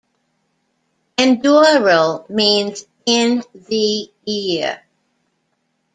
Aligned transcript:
Endaural 1.15 2.27
means 2.27 2.85
"in 3.05 3.43
the 3.53 4.09
ear". 4.25 4.81